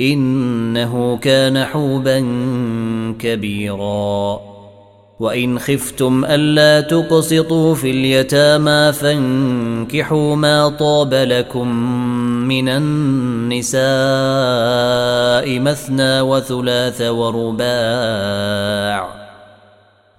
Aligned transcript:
إنه 0.00 1.16
كان 1.16 1.64
حوبا 1.64 2.18
كبيرا. 3.18 4.40
وإن 5.20 5.58
خفتم 5.58 6.24
ألا 6.24 6.80
تقسطوا 6.80 7.74
في 7.74 7.90
اليتامى 7.90 8.92
فانكحوا 8.92 10.36
ما 10.36 10.68
طاب 10.68 11.14
لكم 11.14 11.68
من 12.48 12.68
النساء 12.68 13.88
مثنى 15.60 16.20
وثلاث 16.20 17.02
ورباع. 17.02 18.48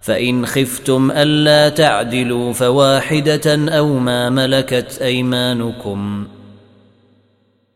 فإن 0.01 0.45
خفتم 0.45 1.11
ألا 1.11 1.69
تعدلوا 1.69 2.53
فواحدة 2.53 3.69
أو 3.77 3.99
ما 3.99 4.29
ملكت 4.29 4.99
أيمانكم. 5.01 6.27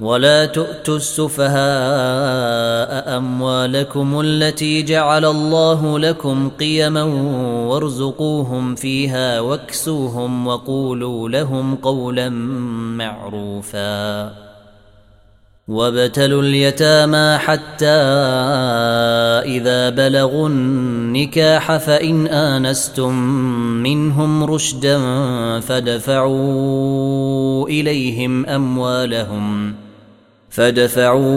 ولا 0.00 0.46
تؤتوا 0.46 0.96
السفهاء 0.96 1.56
أموالكم 3.16 4.20
التي 4.20 4.82
جعل 4.82 5.24
الله 5.24 5.98
لكم 5.98 6.50
قيما 6.50 7.02
وارزقوهم 7.68 8.74
فيها 8.74 9.40
واكسوهم 9.40 10.46
وقولوا 10.46 11.28
لهم 11.28 11.74
قولا 11.74 12.28
معروفا 12.98 14.32
وابتلوا 15.68 16.42
اليتامى 16.42 17.38
حتى 17.38 17.86
إذا 19.44 19.90
بلغوا 19.90 20.48
النكاح 20.48 21.76
فإن 21.76 22.26
آنستم 22.26 23.14
منهم 23.82 24.44
رشدا 24.44 24.98
فدفعوا 25.60 26.66
إليهم 27.68 28.46
أموالهم 28.46 29.85
فدفعوا 30.56 31.28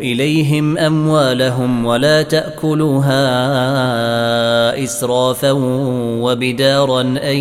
إليهم 0.00 0.78
أموالهم 0.78 1.86
ولا 1.86 2.22
تأكلوها 2.22 3.24
إسرافا 4.84 5.50
وبدارا 6.22 7.00
أن 7.00 7.36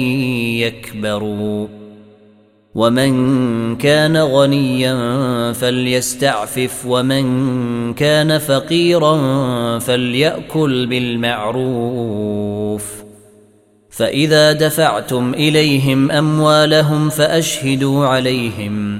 يكبروا 0.60 1.68
ومن 2.76 3.76
كان 3.76 4.18
غنيا 4.18 5.54
فليستعفف 5.54 6.86
ومن 6.88 7.94
كان 7.94 8.38
فقيرا 8.38 9.20
فليأكل 9.80 10.86
بالمعروف 10.86 12.24
فإذا 13.90 14.52
دفعتم 14.52 15.34
إليهم 15.34 16.12
أموالهم 16.12 17.10
فأشهدوا 17.10 18.06
عليهم 18.08 19.00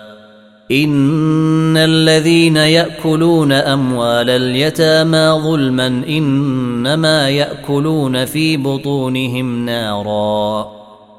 ان 0.71 1.77
الذين 1.77 2.55
ياكلون 2.55 3.51
اموال 3.51 4.29
اليتامى 4.29 5.41
ظلما 5.43 5.87
انما 5.87 7.29
ياكلون 7.29 8.25
في 8.25 8.57
بطونهم 8.57 9.65
نارا 9.65 10.71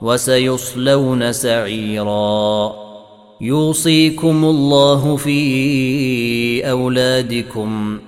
وسيصلون 0.02 1.32
سعيرا 1.32 2.72
يوصيكم 3.40 4.44
الله 4.44 5.16
في 5.16 6.70
اولادكم 6.70 7.98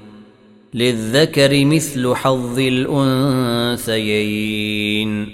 للذكر 0.74 1.64
مثل 1.64 2.14
حظ 2.14 2.58
الانثيين 3.88 5.33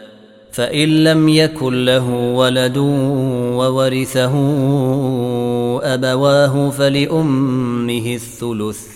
فإن 0.51 1.03
لم 1.03 1.29
يكن 1.29 1.85
له 1.85 2.09
ولد 2.09 2.77
وورثه 3.57 4.33
أبواه 5.93 6.69
فلأمه 6.69 8.15
الثلث. 8.15 8.87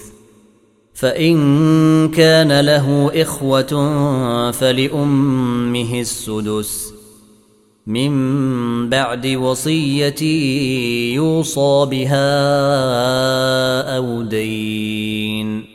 فإن 0.94 1.38
كان 2.10 2.60
له 2.60 3.12
إخوة 3.22 3.92
فلأمه 4.52 6.00
السدس. 6.00 6.94
من 7.88 8.90
بعد 8.90 9.28
وصية 9.28 10.22
يوصى 11.16 11.88
بها 11.92 12.38
أو 13.98 14.22
دين. 14.22 15.75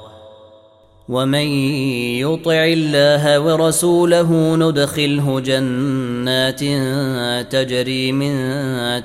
ومن 1.11 1.47
يطع 2.23 2.65
الله 2.65 3.39
ورسوله 3.39 4.55
ندخله 4.55 5.39
جنات 5.39 6.59
تجري 7.53 8.11
من 8.11 8.33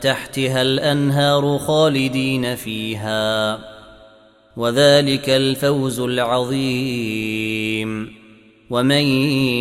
تحتها 0.00 0.62
الأنهار 0.62 1.58
خالدين 1.58 2.56
فيها. 2.56 3.58
وذلك 4.56 5.30
الفوز 5.30 6.00
العظيم. 6.00 8.16
ومن 8.70 9.04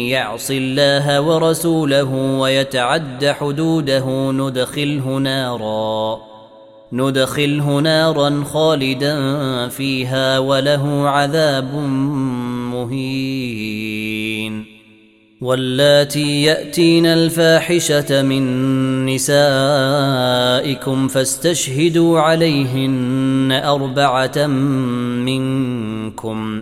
يعص 0.09 0.51
الله 0.51 1.21
ورسوله 1.21 2.13
ويتعد 2.13 3.25
حدوده 3.25 4.31
ندخله 4.31 5.17
نارا. 5.17 6.34
ندخله 6.93 7.79
نارا 7.79 8.43
خالدا 8.43 9.15
فيها 9.67 10.39
وله 10.39 11.09
عذاب 11.09 11.73
مهين. 12.73 14.65
واللاتي 15.41 16.43
يأتين 16.43 17.05
الفاحشة 17.05 18.21
من 18.21 19.05
نسائكم 19.05 21.07
فاستشهدوا 21.07 22.19
عليهن 22.19 23.61
أربعة 23.65 24.47
منكم. 25.25 26.61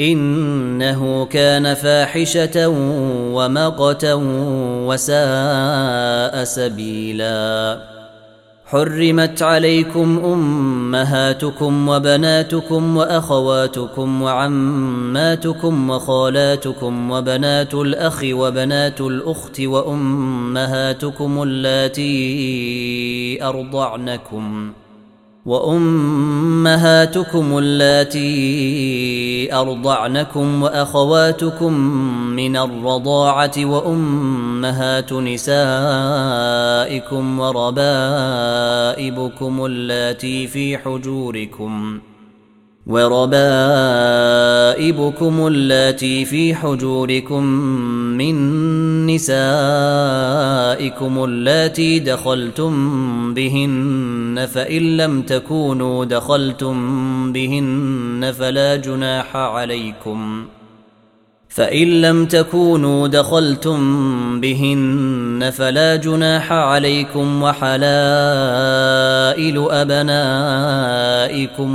إنه 0.00 1.24
كان 1.24 1.74
فاحشة 1.74 2.68
ومقتا 3.34 4.14
وساء 4.86 6.44
سبيلا. 6.44 7.80
حرمت 8.66 9.42
عليكم 9.42 10.24
أمهاتكم 10.24 11.88
وبناتكم 11.88 12.96
وأخواتكم 12.96 14.22
وعماتكم 14.22 15.90
وخالاتكم 15.90 17.10
وبنات 17.10 17.74
الأخ 17.74 18.20
وبنات 18.24 19.00
الأخت 19.00 19.60
وأمهاتكم 19.60 21.42
اللاتي 21.42 23.38
أرضعنكم. 23.42 24.72
وأمهاتكم 25.46 27.18
اللاتي 27.58 29.54
أرضعنكم 29.54 30.62
وأخواتكم 30.62 31.72
من 32.36 32.56
الرضاعة 32.56 33.52
وأمهات 33.58 35.12
نسائكم 35.12 35.64
وربائبكم 37.40 37.84
اللاتي 39.66 40.46
في 40.46 40.78
حجوركم 40.78 42.00
وربائبكم 42.86 43.86
اللاتي 45.46 46.24
في 46.24 46.54
حجوركم 46.54 47.44
من 48.16 48.34
نسائكم 49.06 49.44
اللاتي 51.24 51.98
دخلتم 51.98 52.74
بهن 53.34 54.48
فإن 54.54 54.96
لم 54.96 55.22
تكونوا 55.22 56.04
دخلتم 56.04 57.32
بهن 57.32 58.34
فلا 58.38 58.76
جناح 58.76 59.36
عليكم 59.36 60.46
ۖ 60.60 60.64
فإن 61.54 62.00
لم 62.00 62.26
تكونوا 62.26 63.08
دخلتم 63.08 63.80
بهن 64.40 65.50
فلا 65.56 65.96
جناح 65.96 66.52
عليكم 66.52 67.42
وحلائل 67.42 67.84
أبنائكم 69.70 71.12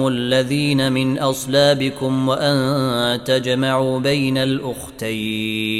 الذين 0.07 0.91
من 0.91 1.19
أصلابكم 1.19 2.29
وأن 2.29 3.23
تجمعوا 3.23 3.99
بين 3.99 4.37
الأختين 4.37 5.79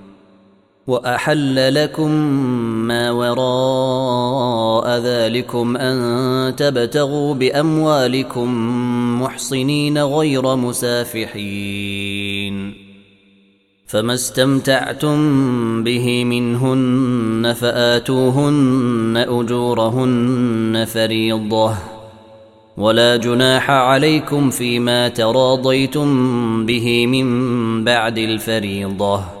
وأحل 0.91 1.83
لكم 1.83 2.11
ما 2.87 3.11
وراء 3.11 4.97
ذلكم 4.97 5.77
أن 5.77 6.55
تبتغوا 6.55 7.33
بأموالكم 7.33 8.49
محصنين 9.21 9.97
غير 9.97 10.55
مسافحين. 10.55 11.31
فما 13.87 14.13
استمتعتم 14.13 15.17
به 15.83 16.23
منهن 16.23 17.53
فآتوهن 17.53 19.25
أجورهن 19.29 20.85
فريضة. 20.93 21.75
ولا 22.77 23.15
جناح 23.15 23.71
عليكم 23.71 24.49
فيما 24.49 25.07
تراضيتم 25.07 26.65
به 26.65 27.07
من 27.07 27.83
بعد 27.83 28.17
الفريضة. 28.17 29.40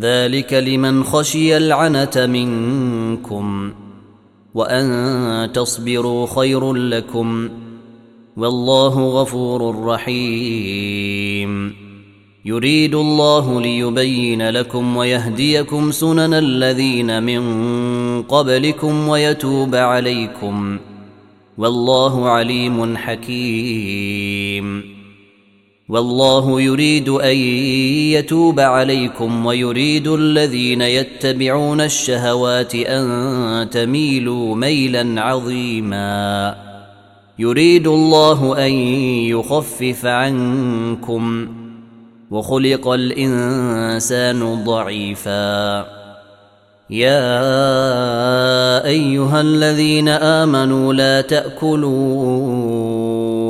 ذلك 0.00 0.54
لمن 0.54 1.04
خشي 1.04 1.56
العنة 1.56 2.10
منكم 2.16 3.72
وأن 4.54 5.52
تصبروا 5.52 6.26
خير 6.26 6.74
لكم 6.74 7.48
والله 8.36 9.22
غفور 9.22 9.84
رحيم. 9.84 11.74
يريد 12.44 12.94
الله 12.94 13.60
ليبين 13.60 14.50
لكم 14.50 14.96
ويهديكم 14.96 15.90
سنن 15.90 16.34
الذين 16.34 17.22
من 17.22 17.42
قبلكم 18.22 19.08
ويتوب 19.08 19.74
عليكم 19.74 20.78
والله 21.58 22.28
عليم 22.28 22.96
حكيم. 22.96 24.99
والله 25.90 26.60
يريد 26.60 27.08
أن 27.08 27.36
يتوب 28.14 28.60
عليكم 28.60 29.46
ويريد 29.46 30.08
الذين 30.08 30.82
يتبعون 30.82 31.80
الشهوات 31.80 32.74
أن 32.74 33.70
تميلوا 33.70 34.54
ميلا 34.54 35.20
عظيما. 35.22 36.54
يريد 37.38 37.86
الله 37.86 38.66
أن 38.66 38.72
يخفف 39.34 40.06
عنكم 40.06 41.48
وخلق 42.30 42.88
الإنسان 42.88 44.64
ضعيفا. 44.64 45.86
يا 46.90 47.34
أيها 48.86 49.40
الذين 49.40 50.08
آمنوا 50.08 50.94
لا 50.94 51.20
تأكلوا 51.20 52.79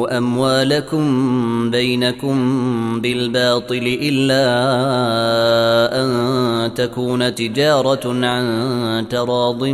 أموالكم 0.07 1.71
بينكم 1.71 2.37
بالباطل 3.01 3.99
إلا 4.03 4.45
أن 6.03 6.75
تكون 6.75 7.35
تجارة 7.35 8.27
عن 8.27 9.07
تراض 9.11 9.65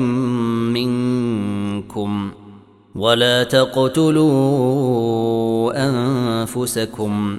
منكم 0.70 2.30
ولا 2.94 3.44
تقتلوا 3.44 4.26
أنفسكم 5.88 7.38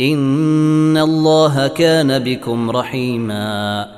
إن 0.00 0.96
الله 0.96 1.66
كان 1.66 2.18
بكم 2.18 2.70
رحيماً 2.70 3.97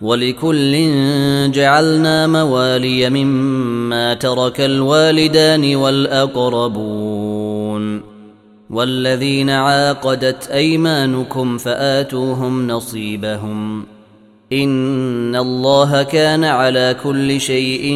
ولكل 0.00 0.72
جعلنا 1.50 2.26
موالي 2.26 3.10
مما 3.10 4.14
ترك 4.14 4.60
الوالدان 4.60 5.76
والأقربون 5.76 7.34
والذين 8.70 9.50
عاقدت 9.50 10.50
أيمانكم 10.50 11.58
فآتوهم 11.58 12.68
نصيبهم 12.68 13.86
إن 14.52 15.36
الله 15.36 16.02
كان 16.02 16.44
على 16.44 16.96
كل 17.02 17.40
شيء 17.40 17.94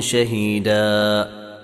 شهيدا 0.00 1.28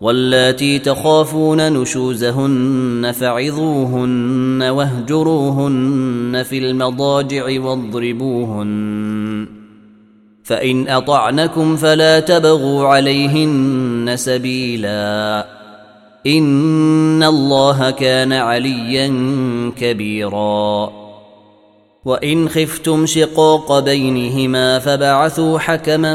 واللاتي 0.00 0.78
تخافون 0.78 1.72
نشوزهن 1.72 3.12
فعظوهن 3.12 4.62
واهجروهن 4.62 6.42
في 6.48 6.58
المضاجع 6.58 7.60
واضربوهن. 7.60 9.46
فإن 10.44 10.88
أطعنكم 10.88 11.76
فلا 11.76 12.20
تبغوا 12.20 12.86
عليهن 12.86 14.12
سبيلا. 14.16 15.46
إن 16.26 17.22
الله 17.22 17.90
كان 17.90 18.32
عليا 18.32 19.08
كبيرا. 19.80 20.90
وإن 22.04 22.48
خفتم 22.48 23.06
شقاق 23.06 23.78
بينهما 23.78 24.78
فبعثوا 24.78 25.58
حكما 25.58 26.14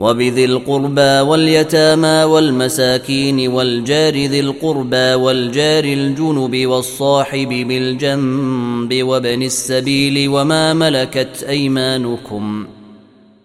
وبذي 0.00 0.44
القربى 0.44 1.20
واليتامى 1.20 2.24
والمساكين 2.24 3.48
والجار 3.48 4.14
ذي 4.14 4.40
القربى 4.40 5.14
والجار 5.14 5.84
الجنب 5.84 6.66
والصاحب 6.66 7.48
بالجنب 7.48 9.02
وابن 9.02 9.42
السبيل 9.42 10.28
وما 10.28 10.74
ملكت 10.74 11.42
أيمانكم 11.48 12.66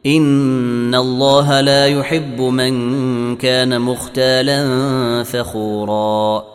إن 0.05 0.95
الله 0.95 1.61
لا 1.61 1.87
يحب 1.87 2.41
من 2.41 2.75
كان 3.35 3.81
مختالا 3.81 4.63
فخورا 5.23 6.54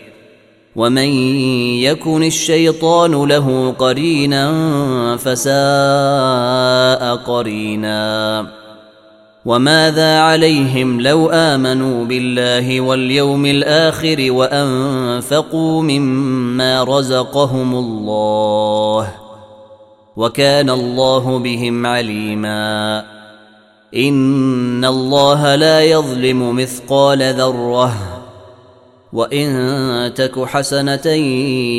ومن 0.75 1.07
يكن 1.83 2.23
الشيطان 2.23 3.11
له 3.27 3.75
قرينا 3.79 4.51
فساء 5.17 7.15
قرينا. 7.15 8.47
وماذا 9.45 10.19
عليهم 10.19 11.01
لو 11.01 11.29
آمنوا 11.29 12.05
بالله 12.05 12.81
واليوم 12.81 13.45
الآخر 13.45 14.31
وأنفقوا 14.31 15.81
مما 15.81 16.83
رزقهم 16.83 17.75
الله 17.75 19.07
وكان 20.17 20.69
الله 20.69 21.39
بهم 21.39 21.85
عليما. 21.85 23.03
إن 23.95 24.85
الله 24.85 25.55
لا 25.55 25.81
يظلم 25.81 26.55
مثقال 26.55 27.33
ذرة 27.33 28.10
وان 29.13 30.13
تك 30.13 30.45
حسنه 30.45 31.07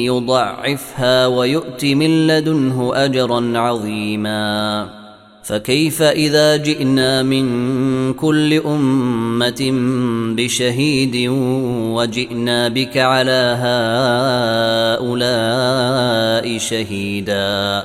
يضعفها 0.07 1.27
ويؤت 1.27 1.85
من 1.85 2.27
لدنه 2.27 2.91
اجرا 2.95 3.59
عظيما 3.59 4.89
فكيف 5.43 6.03
اذا 6.03 6.57
جئنا 6.57 7.23
من 7.23 8.15
كل 8.15 8.55
امه 8.55 9.71
بشهيد 10.37 11.29
وجئنا 11.97 12.69
بك 12.69 12.97
على 12.97 13.57
هؤلاء 15.01 16.59
شهيدا 16.59 17.85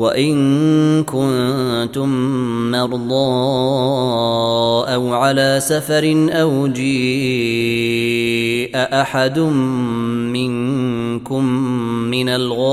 وإن 0.00 1.04
كنتم 1.04 2.08
مرضى 2.70 3.14
أو 4.94 5.14
على 5.14 5.60
سفر 5.60 6.28
أو 6.32 6.66
جيء 6.66 8.00
أحد 8.74 9.38
منكم 10.32 11.44
من 12.10 12.28
الغائط 12.28 12.70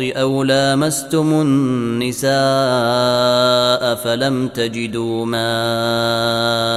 أو 0.00 0.42
لامستم 0.42 1.40
النساء 1.40 2.34
فلم 3.94 4.48
تجدوا 4.48 5.26
ماء 5.26 6.76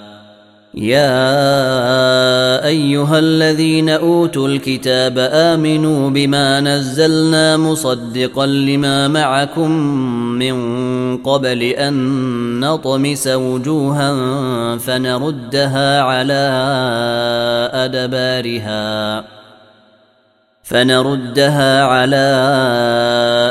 يا 0.75 2.65
أيها 2.65 3.19
الذين 3.19 3.89
أوتوا 3.89 4.47
الكتاب 4.47 5.17
آمنوا 5.17 6.09
بما 6.09 6.59
نزلنا 6.59 7.57
مصدقا 7.57 8.45
لما 8.45 9.07
معكم 9.07 9.71
من 10.39 10.55
قبل 11.17 11.63
أن 11.63 11.93
نطمس 12.59 13.27
وجوها 13.27 14.11
فنردها 14.77 16.01
على 16.01 16.43
أدبارها. 17.73 19.23
فنردها 20.63 21.83
على 21.83 22.31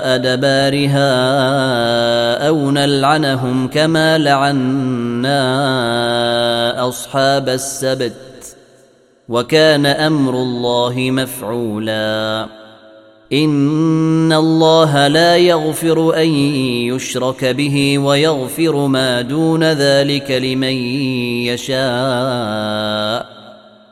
أدبارها 0.05 1.11
أو 2.49 2.71
نلعنهم 2.71 3.69
كما 3.69 4.19
لعنا 4.19 5.29
أصحاب 6.89 7.49
السبت 7.49 8.57
وكان 9.29 9.87
أمر 9.87 10.35
الله 10.35 10.95
مفعولا. 10.97 12.47
إن 13.33 14.33
الله 14.33 15.07
لا 15.09 15.37
يغفر 15.37 16.17
أن 16.17 16.29
يشرك 16.91 17.45
به 17.45 17.99
ويغفر 17.99 18.87
ما 18.87 19.21
دون 19.21 19.65
ذلك 19.65 20.31
لمن 20.31 20.75
يشاء. 21.47 23.40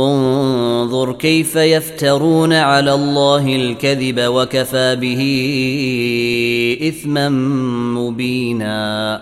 انظر 0.00 1.12
كيف 1.12 1.56
يفترون 1.56 2.52
على 2.52 2.94
الله 2.94 3.56
الكذب 3.56 4.20
وكفى 4.20 4.96
به 4.96 5.20
إثما 6.88 7.28
مبينا. 7.98 9.20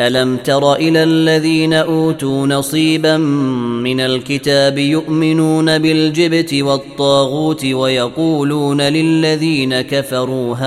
ألم 0.00 0.36
تر 0.36 0.74
إلى 0.74 1.02
الذين 1.02 1.72
أوتوا 1.72 2.46
نصيبا 2.46 3.16
من 3.16 4.00
الكتاب 4.00 4.78
يؤمنون 4.78 5.78
بالجبت 5.78 6.54
والطاغوت 6.54 7.64
ويقولون 7.64 8.80
للذين 8.80 9.80
كفروا 9.80 10.54
هؤلاء 10.58 10.64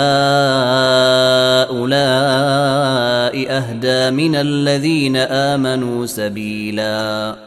أهدى 3.50 4.15
من 4.15 4.36
الذين 4.36 5.15
آمنوا 5.17 6.06
سبيلا. 6.06 7.47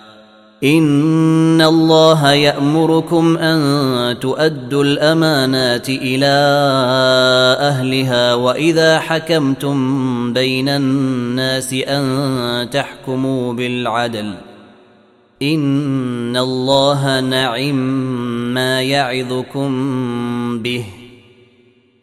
ان 0.63 1.61
الله 1.61 2.31
يامركم 2.31 3.37
ان 3.37 4.19
تؤدوا 4.19 4.83
الامانات 4.83 5.89
إلى 5.89 6.35
اهلها 7.59 8.33
واذا 8.33 8.99
حكمتم 8.99 10.33
بين 10.33 10.69
الناس 10.69 11.73
ان 11.73 12.69
تحكموا 12.69 13.53
بالعدل 13.53 14.33
ان 15.41 16.37
الله 16.37 17.19
نعم 17.19 17.75
ما 18.53 18.81
يعظكم 18.81 19.69
به 20.63 20.85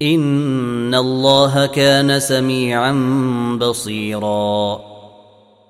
ان 0.02 0.94
الله 0.94 1.66
كان 1.66 2.20
سميعا 2.20 2.92
بصيرا 3.60 4.97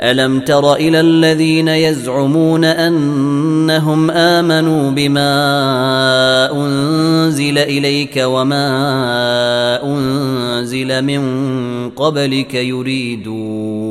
ألم 0.00 0.40
تر 0.40 0.74
إلى 0.74 1.00
الذين 1.00 1.68
يزعمون 1.68 2.64
أنهم 2.64 4.10
آمنوا 4.10 4.90
بما 4.90 5.32
أنزل 6.52 7.58
إليك 7.58 8.22
وما 8.24 8.68
أنزل 9.84 11.04
من 11.04 11.20
قبلك 11.90 12.54
يريدون 12.54 13.88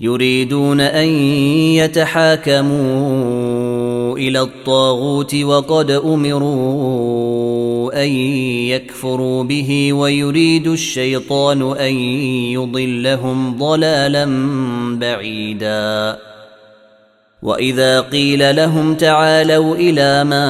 يريدون 0.00 0.80
أن 0.80 1.08
إلى 4.16 4.40
الطاغوت 4.40 5.34
وقد 5.34 5.90
أمروا 5.90 7.00
أن 8.02 8.08
يكفروا 8.68 9.44
به 9.44 9.92
ويريد 9.92 10.66
الشيطان 10.66 11.76
أن 11.76 11.94
يضلهم 12.52 13.58
ضلالا 13.58 14.26
بعيدا. 14.98 16.18
وإذا 17.42 18.00
قيل 18.00 18.56
لهم 18.56 18.94
تعالوا 18.94 19.76
إلى 19.76 20.24
ما 20.24 20.46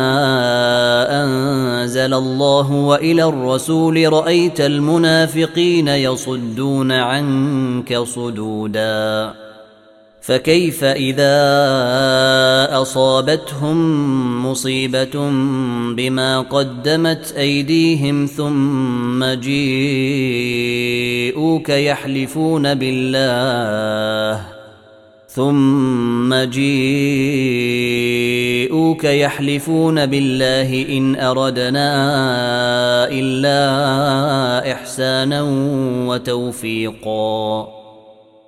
أنزل 1.25 2.15
الله 2.15 2.73
وإلى 2.73 3.25
الرسول 3.25 4.13
رأيت 4.13 4.61
المنافقين 4.61 5.89
يصدون 5.89 6.93
عنك 6.93 7.99
صدودا. 7.99 9.35
فكيف 10.31 10.85
إذا 10.85 11.39
أصابتهم 12.83 13.77
مصيبة 14.47 15.31
بما 15.97 16.41
قدمت 16.41 17.35
أيديهم 17.37 18.27
ثم 18.27 19.25
جيءوك 19.41 19.69
يحلفون 21.69 22.75
بالله 22.75 24.41
ثم 25.29 26.35
جيءوك 26.35 26.65
يحلفون 29.05 30.07
بالله 30.07 30.99
إن 30.99 31.17
أردنا 31.17 31.91
إلا 33.11 34.73
إحسانا 34.73 35.43
وتوفيقا 36.07 37.80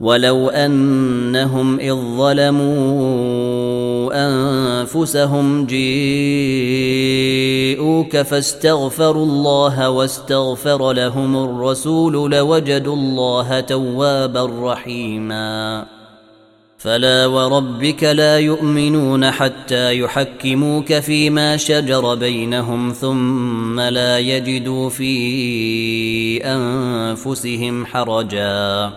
ولو 0.00 0.48
انهم 0.48 1.80
اذ 1.80 1.94
ظلموا 1.94 3.26
انفسهم 4.14 5.66
جيءوك 5.66 5.86
فاستغفروا 8.16 9.26
الله 9.26 9.90
واستغفر 9.90 10.92
لهم 10.92 11.44
الرسول 11.44 12.30
لوجدوا 12.30 12.96
الله 12.96 13.60
توابا 13.60 14.72
رحيما 14.72 15.86
فلا 16.78 17.26
وربك 17.26 18.04
لا 18.04 18.38
يؤمنون 18.38 19.30
حتى 19.30 19.98
يحكموك 19.98 20.92
فيما 20.92 21.56
شجر 21.56 22.14
بينهم 22.14 22.92
ثم 22.92 23.80
لا 23.80 24.18
يجدوا 24.18 24.88
في 24.88 26.44
انفسهم 26.44 27.86
حرجا 27.86 28.92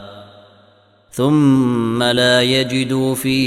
ثم 1.20 2.04
لا 2.04 2.42
يجدوا 2.42 3.16
في 3.16 3.40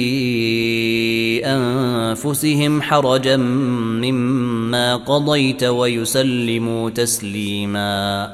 أنفسهم 1.47 2.83
حرجا 2.83 3.37
مما 3.37 4.97
قضيت 4.97 5.65
ويسلموا 5.65 6.91
تسليما. 6.91 8.29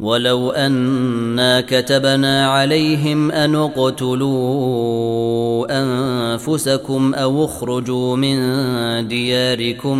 ولو 0.00 0.50
أنا 0.50 1.60
كتبنا 1.60 2.50
عليهم 2.50 3.30
أن 3.30 3.54
اقتلوا 3.54 4.76
أنفسكم 5.70 7.14
أو 7.14 7.44
اخرجوا 7.44 8.16
من 8.16 8.38
دياركم 9.08 9.98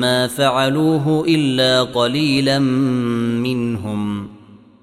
ما 0.00 0.26
فعلوه 0.26 1.24
إلا 1.28 1.82
قليلا 1.82 2.58
منهم. 3.38 4.37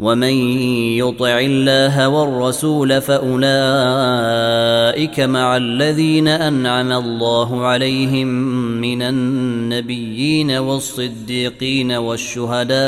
ومن 0.00 0.32
يطع 0.98 1.38
الله 1.38 2.08
والرسول 2.08 3.00
فاولئك 3.00 3.50
مع 5.20 5.56
الذين 5.56 6.28
انعم 6.28 6.92
الله 6.92 7.66
عليهم 7.66 8.26
من 8.80 9.02
النبيين 9.02 10.50
والصديقين 10.50 11.92
والشهداء 11.92 12.82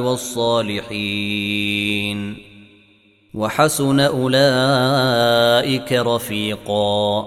والصالحين 0.00 1.64
وحسن 3.34 4.00
اولئك 4.00 5.92
رفيقا 5.92 7.26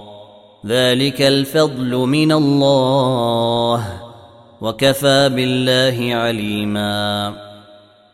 ذلك 0.66 1.22
الفضل 1.22 1.96
من 1.96 2.32
الله 2.32 3.84
وكفى 4.62 5.30
بالله 5.30 6.16
عليما 6.16 7.47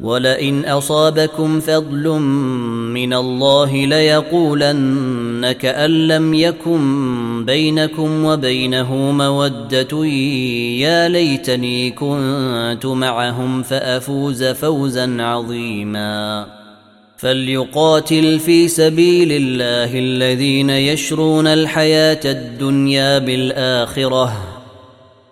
ولئن 0.00 0.64
أصابكم 0.64 1.60
فضل 1.60 2.08
من 2.94 3.14
الله 3.14 3.86
ليقولن 3.86 5.52
كان 5.52 6.08
لم 6.08 6.34
يكن 6.34 7.44
بينكم 7.44 8.24
وبينه 8.24 8.94
مودة 8.94 10.06
يا 10.76 11.08
ليتني 11.08 11.90
كنت 11.90 12.86
معهم 12.86 13.62
فأفوز 13.62 14.44
فوزا 14.44 15.22
عظيما. 15.22 16.46
فليقاتل 17.16 18.38
في 18.38 18.68
سبيل 18.68 19.32
الله 19.32 19.98
الذين 19.98 20.70
يشرون 20.70 21.46
الحياة 21.46 22.20
الدنيا 22.24 23.18
بالآخرة. 23.18 24.53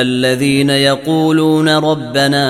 الذين 0.00 0.70
يقولون 0.70 1.68
ربنا 1.68 2.42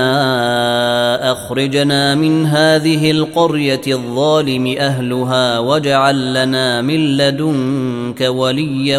أخرجنا 1.32 2.14
من 2.14 2.46
هذه 2.46 3.10
القرية 3.10 3.80
الظالم 3.86 4.66
أهلها 4.78 5.58
واجعل 5.58 6.34
لنا 6.34 6.82
من 6.82 7.16
لدنك 7.16 8.20
وليا 8.20 8.98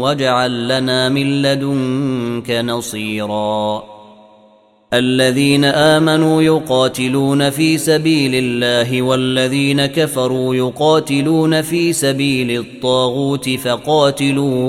واجعل 0.00 0.68
لنا 0.68 1.08
من 1.08 1.42
لدنك 1.42 2.50
نصيرا. 2.50 3.82
الذين 4.92 5.64
آمنوا 5.64 6.42
يقاتلون 6.42 7.50
في 7.50 7.78
سبيل 7.78 8.30
الله 8.34 9.02
والذين 9.02 9.86
كفروا 9.86 10.54
يقاتلون 10.54 11.62
في 11.62 11.92
سبيل 11.92 12.58
الطاغوت 12.60 13.50
فقاتلوا 13.50 14.68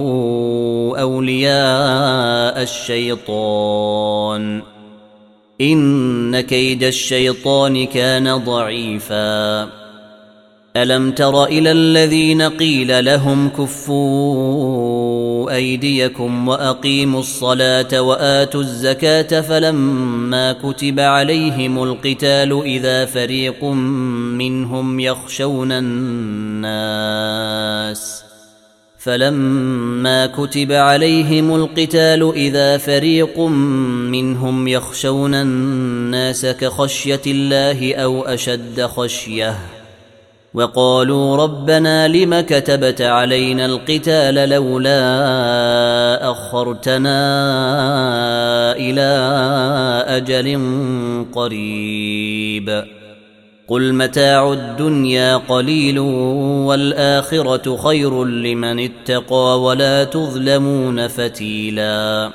أولياء 0.97 2.63
الشيطان. 2.63 4.61
إن 5.61 6.39
كيد 6.39 6.83
الشيطان 6.83 7.85
كان 7.85 8.35
ضعيفا. 8.35 9.69
ألم 10.77 11.11
تر 11.11 11.45
إلى 11.45 11.71
الذين 11.71 12.41
قيل 12.41 13.05
لهم 13.05 13.49
كفوا 13.49 14.99
أيديكم 15.55 16.47
وأقيموا 16.47 17.19
الصلاة 17.19 18.01
وآتوا 18.01 18.61
الزكاة 18.61 19.41
فلما 19.41 20.53
كتب 20.53 20.99
عليهم 20.99 21.83
القتال 21.83 22.61
إذا 22.65 23.05
فريق 23.05 23.63
منهم 23.63 24.99
يخشون 24.99 25.71
الناس. 26.61 28.18
فلما 28.99 30.25
كتب 30.25 30.71
عليهم 30.71 31.55
القتال 31.55 32.31
إذا 32.35 32.77
فريق 32.77 33.39
منهم 33.39 34.67
يخشون 34.67 35.35
الناس 35.35 36.45
كخشية 36.45 37.21
الله 37.27 37.95
أو 37.95 38.21
أشد 38.21 38.81
خشية. 38.81 39.55
وقالوا 40.53 41.35
ربنا 41.37 42.07
لم 42.07 42.39
كتبت 42.39 43.01
علينا 43.01 43.65
القتال 43.65 44.49
لولا 44.49 45.01
أخرتنا 46.31 47.19
إلى 48.75 49.09
أجل 50.07 50.59
قريب. 51.33 52.98
قل 53.69 53.93
متاع 53.93 54.53
الدنيا 54.53 55.37
قليل 55.37 55.99
والاخره 55.99 57.77
خير 57.77 58.25
لمن 58.25 58.79
اتقى 58.79 59.61
ولا 59.61 60.03
تظلمون 60.03 61.07
فتيلا 61.07 62.31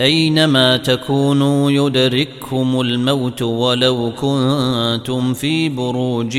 اينما 0.00 0.76
تكونوا 0.76 1.70
يدرككم 1.70 2.80
الموت 2.80 3.42
ولو 3.42 4.12
كنتم 4.20 5.34
في 5.34 5.68
بروج 5.68 6.38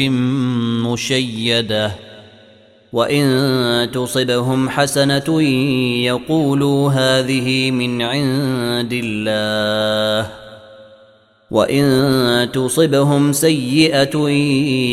مشيده 0.87 1.91
وان 2.93 3.89
تصبهم 3.93 4.69
حسنه 4.69 5.41
يقولوا 6.03 6.91
هذه 6.91 7.71
من 7.71 8.01
عند 8.01 8.93
الله 9.03 10.40
وان 11.51 12.51
تصبهم 12.53 13.33
سيئه 13.33 14.29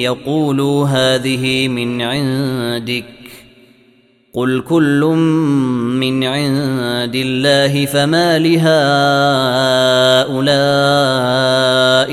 يقولوا 0.05 0.87
هذه 0.87 1.69
من 1.69 2.03
عندك 2.03 3.05
قل 4.35 4.61
كل 4.61 5.01
من 6.01 6.25
عند 6.25 7.15
الله 7.15 7.87
فما 7.87 8.39
لهؤلاء 8.39 8.69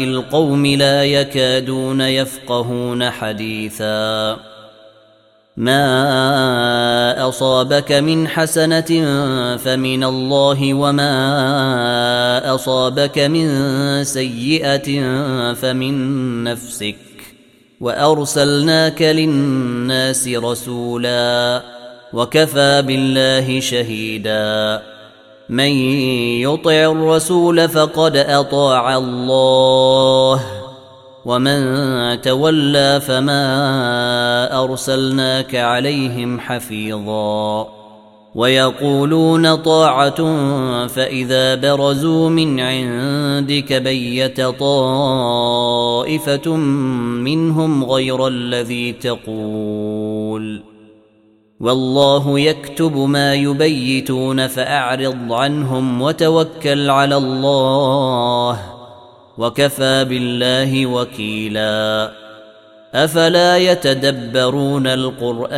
القوم 0.04 0.66
لا 0.66 1.04
يكادون 1.04 2.02
يفقهون 2.02 3.10
حديثا 3.10 4.55
ما 5.58 7.28
اصابك 7.30 7.92
من 7.92 8.28
حسنه 8.28 8.92
فمن 9.58 10.04
الله 10.04 10.74
وما 10.74 12.56
اصابك 12.56 13.20
من 13.20 13.48
سيئه 14.04 14.88
فمن 15.54 16.44
نفسك 16.44 16.96
وارسلناك 17.82 19.02
للناس 19.02 20.28
رسولا 20.28 21.62
وكفى 22.14 22.82
بالله 22.82 23.60
شهيدا 23.60 24.82
من 25.50 25.72
يطع 26.42 26.92
الرسول 26.92 27.70
فقد 27.70 28.18
اطاع 28.18 28.98
الله 28.98 30.65
ومن 31.26 32.22
تولى 32.22 33.02
فما 33.02 34.64
ارسلناك 34.64 35.56
عليهم 35.56 36.40
حفيظا 36.40 37.68
ويقولون 38.36 39.56
طاعه 39.56 40.16
فاذا 40.88 41.56
برزوا 41.56 42.30
من 42.30 42.60
عندك 42.60 43.74
بيت 43.74 44.42
طائفه 44.42 46.56
منهم 46.56 47.84
غير 47.84 48.28
الذي 48.28 48.92
تقول 48.92 50.62
والله 51.60 52.40
يكتب 52.40 52.98
ما 52.98 53.34
يبيتون 53.34 54.48
فاعرض 54.48 55.34
عنهم 55.34 56.02
وتوكل 56.02 56.90
على 56.90 57.18
الله 57.18 58.75
وكفى 59.38 60.06
بالله 60.10 60.86
وكيلا. 60.86 62.12
أفلا 62.94 63.58
يتدبرون 63.58 64.88
القرآن؟ 64.88 65.56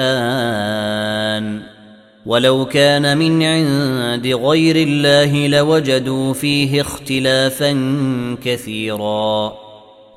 ولو 2.25 2.65
كان 2.65 3.17
من 3.17 3.43
عند 3.43 4.27
غير 4.27 4.75
الله 4.75 5.47
لوجدوا 5.47 6.33
فيه 6.33 6.81
اختلافا 6.81 7.71
كثيرا. 8.43 9.53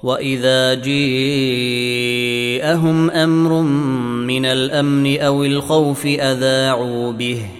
وإذا 0.02 0.74
جيءهم 0.74 1.90
أمر 3.10 3.62
من 4.26 4.46
الأمن 4.46 5.20
أو 5.20 5.44
الخوف 5.44 6.06
أذاعوا 6.06 7.12
به. 7.12 7.59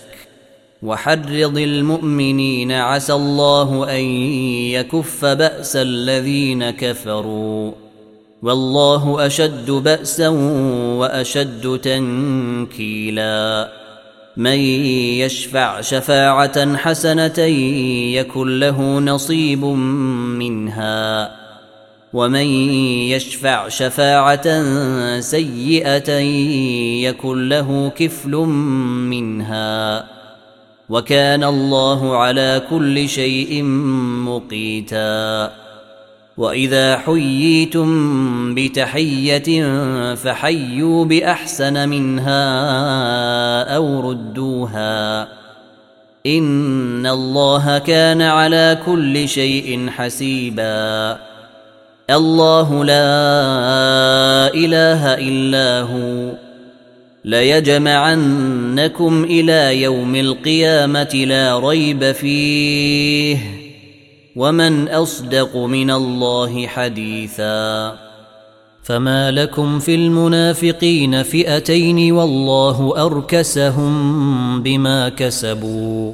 وحرض 0.83 1.57
المؤمنين 1.57 2.71
عسى 2.71 3.13
الله 3.13 3.97
أن 3.97 4.03
يكف 4.73 5.25
بأس 5.25 5.75
الذين 5.75 6.69
كفروا 6.69 7.71
والله 8.41 9.25
أشد 9.25 9.71
بأسا 9.71 10.27
وأشد 10.97 11.79
تنكيلا 11.83 13.71
من 14.37 14.59
يشفع 15.21 15.81
شفاعة 15.81 16.75
حسنة 16.77 17.39
يكن 18.15 18.59
له 18.59 18.99
نصيب 18.99 19.65
منها 19.65 21.31
ومن 22.13 22.45
يشفع 23.13 23.67
شفاعة 23.69 24.61
سيئة 25.19 26.11
يكن 27.07 27.49
له 27.49 27.91
كفل 27.97 28.31
منها 29.11 30.20
وكان 30.91 31.43
الله 31.43 32.17
على 32.17 32.61
كل 32.69 33.09
شيء 33.09 33.63
مقيتا. 34.27 35.51
وإذا 36.37 36.97
حييتم 36.97 38.55
بتحية 38.55 39.65
فحيوا 40.15 41.05
بأحسن 41.05 41.89
منها 41.89 42.43
أو 43.75 44.09
ردوها. 44.09 45.27
إن 46.27 47.05
الله 47.05 47.77
كان 47.77 48.21
على 48.21 48.77
كل 48.85 49.29
شيء 49.29 49.89
حسيبا. 49.89 51.17
الله 52.09 52.85
لا 52.85 53.13
إله 54.53 55.13
إلا 55.13 55.81
هو. 55.81 56.40
ليجمعنكم 57.25 59.23
إلى 59.23 59.81
يوم 59.81 60.15
القيامه 60.15 61.23
لا 61.27 61.59
ريب 61.59 62.11
فيه 62.11 63.37
ومن 64.35 64.87
اصدق 64.87 65.57
من 65.57 65.91
الله 65.91 66.67
حديثا 66.67 67.95
فما 68.83 69.31
لكم 69.31 69.79
في 69.79 69.95
المنافقين 69.95 71.23
فئتين 71.23 72.11
والله 72.11 73.05
اركسهم 73.05 74.63
بما 74.63 75.09
كسبوا 75.09 76.13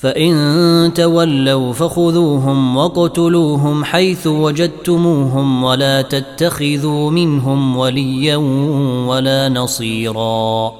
فإن 0.00 0.92
تولوا 0.94 1.72
فخذوهم 1.72 2.76
واقتلوهم 2.76 3.84
حيث 3.84 4.26
وجدتموهم 4.26 5.64
ولا 5.64 6.02
تتخذوا 6.02 7.10
منهم 7.10 7.76
وليا 7.76 8.36
ولا 9.06 9.48
نصيرا 9.48 10.72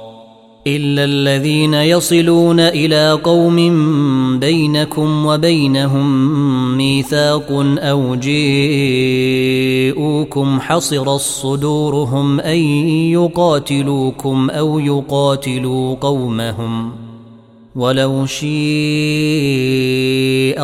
إلا 0.67 1.05
الذين 1.05 1.75
يصلون 1.75 2.61
إلى 2.61 3.13
قوم 3.13 3.57
بينكم 4.39 5.27
وبينهم 5.27 6.07
ميثاق 6.77 7.47
أو 7.79 8.15
جيءوكم 8.15 8.51
حصر 10.61 11.17
صدورهم 11.19 12.41
أن 12.41 12.59
يقاتلوكم 13.13 14.51
أو 14.51 14.79
يقاتلوا 14.79 15.95
قومهم 15.95 17.10
ولو 17.77 18.27
شيء 18.27 18.51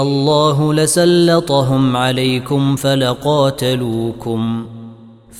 الله 0.02 0.74
لسلطهم 0.74 1.96
عليكم 1.96 2.76
فلقاتلوكم. 2.76 4.66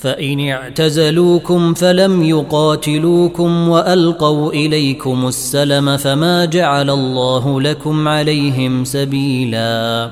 فإن 0.01 0.49
اعتزلوكم 0.49 1.73
فلم 1.73 2.23
يقاتلوكم 2.23 3.69
وألقوا 3.69 4.51
إليكم 4.51 5.27
السلم 5.27 5.97
فما 5.97 6.45
جعل 6.45 6.89
الله 6.89 7.61
لكم 7.61 8.07
عليهم 8.07 8.83
سبيلا. 8.83 10.11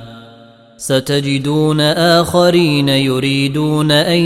ستجدون 0.78 1.82
آخرين 1.82 2.90
يريدون 2.90 3.92
أن 3.92 4.20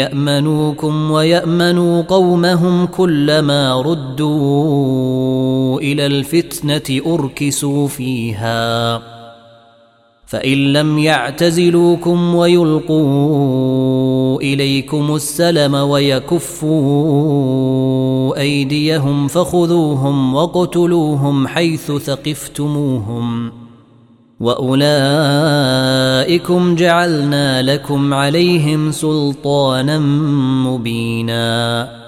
يأمنوكم 0.00 1.10
ويأمنوا 1.10 2.02
قومهم 2.02 2.86
كلما 2.86 3.82
ردوا 3.82 5.37
إلى 5.76 6.06
الفتنة 6.06 7.14
أركسوا 7.14 7.88
فيها. 7.88 8.98
فإن 10.26 10.72
لم 10.72 10.98
يعتزلوكم 10.98 12.34
ويلقوا 12.34 14.40
إليكم 14.40 15.14
السلم 15.14 15.74
ويكفوا 15.74 17.18
أيديهم 18.40 19.28
فخذوهم 19.28 20.34
واقتلوهم 20.34 21.48
حيث 21.48 21.92
ثقفتموهم. 21.92 23.52
وأولئكم 24.40 24.84
جعلنا 26.74 27.62
لكم 27.62 28.14
عليهم 28.14 28.92
سلطانا 28.92 29.98
مبينا. 30.66 32.07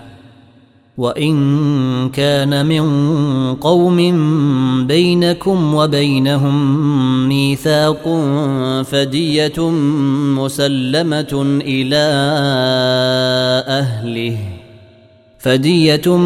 وإن 1.01 2.09
كان 2.09 2.65
من 2.65 2.85
قوم 3.55 3.97
بينكم 4.87 5.75
وبينهم 5.75 6.55
ميثاق 7.29 8.03
فدية 8.85 9.69
مسلمة 10.37 11.61
إلى 11.65 12.05
أهله 13.67 14.37
فدية 15.39 16.17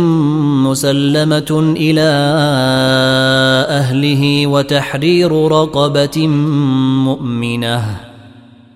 مسلمة 0.69 1.73
إلى 1.77 2.09
أهله 3.69 4.47
وتحرير 4.47 5.31
رقبة 5.51 6.27
مؤمنة 7.07 8.04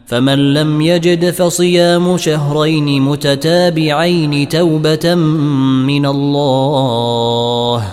فمن 0.09 0.53
لم 0.53 0.81
يجد 0.81 1.29
فصيام 1.29 2.17
شهرين 2.17 3.01
متتابعين 3.01 4.49
توبة 4.49 5.15
من 5.85 6.05
الله 6.05 7.83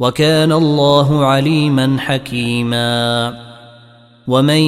وكان 0.00 0.52
الله 0.52 1.24
عليما 1.24 1.96
حكيما. 1.98 3.34
ومن 4.28 4.60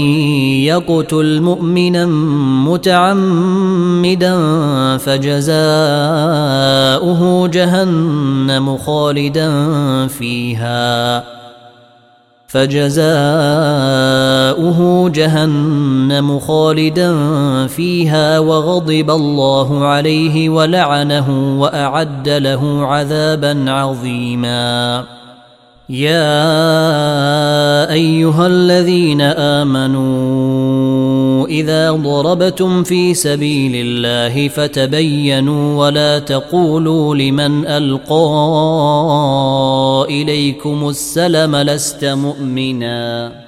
يقتل 0.65 1.41
مؤمنا 1.41 2.07
متعمدا 2.67 4.37
فجزاؤه 4.97 5.59
جهنم 7.49 8.77
خالدا 8.77 9.51
فيها. 10.07 11.38
فجزاؤه 12.49 13.09
جهنم 15.11 16.39
خالدا 16.39 17.17
فيها 17.67 18.39
وغضب 18.39 19.11
الله 19.11 19.85
عليه 19.85 20.49
ولعنه 20.49 21.61
وأعد 21.61 22.29
له 22.29 22.87
عذابا 22.87 23.71
عظيما. 23.71 25.05
يا 25.89 26.33
أيها 27.93 28.47
الذين 28.47 29.21
آمنوا 29.61 30.69
إذا 31.47 31.91
ضربتم 31.93 32.83
في 32.83 33.15
سبيل 33.15 33.73
الله 33.75 34.49
فتبينوا 34.49 35.87
ولا 35.87 36.19
تقولوا 36.19 37.15
لمن 37.15 37.67
ألقى 37.67 38.27
إليكم 40.11 40.89
السلم 40.89 41.57
لست 41.57 42.05
مؤمنا. 42.05 43.48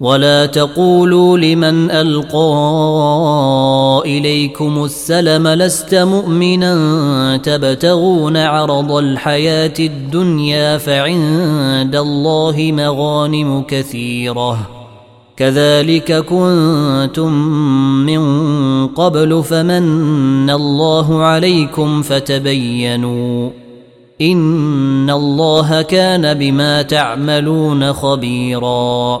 ولا 0.00 0.46
تقولوا 0.46 1.38
لمن 1.38 1.90
القى 1.90 2.38
اليكم 4.04 4.84
السلم 4.84 5.48
لست 5.48 5.94
مؤمنا 5.94 7.36
تبتغون 7.36 8.36
عرض 8.36 8.92
الحياة 8.92 9.74
الدنيا 9.78 10.78
فعند 10.78 11.96
الله 11.96 12.72
مغانم 12.76 13.62
كثيره. 13.62 14.58
كذلك 15.36 16.12
كنتم 16.12 17.32
من 18.06 18.22
قبل 18.86 19.42
فمن 19.44 20.50
الله 20.50 21.22
عليكم 21.22 22.02
فتبينوا. 22.02 23.50
ان 24.20 25.10
الله 25.10 25.82
كان 25.82 26.34
بما 26.34 26.82
تعملون 26.82 27.92
خبيرا. 27.92 29.20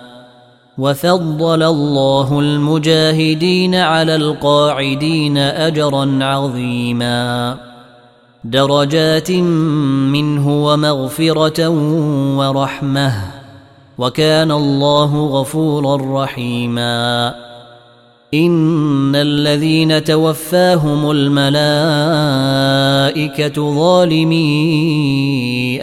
وفضل 0.81 1.63
الله 1.63 2.39
المجاهدين 2.39 3.75
على 3.75 4.15
القاعدين 4.15 5.37
أجرا 5.37 6.19
عظيما. 6.21 7.57
درجات 8.43 9.31
منه 10.11 10.65
ومغفرة 10.65 11.69
ورحمة. 12.37 13.13
وكان 13.97 14.51
الله 14.51 15.25
غفورا 15.25 16.23
رحيما. 16.23 17.50
ان 18.33 19.15
الذين 19.15 20.03
توفاهم 20.03 21.11
الملائكه 21.11 21.73
ظالمي 23.75 24.49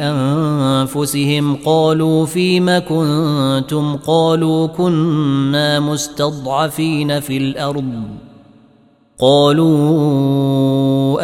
انفسهم 0.00 1.56
قالوا 1.64 2.26
فيم 2.26 2.78
كنتم 2.78 3.96
قالوا 3.96 4.66
كنا 4.66 5.80
مستضعفين 5.80 7.20
في 7.20 7.36
الأرض 7.36 7.92
قالوا 9.18 9.70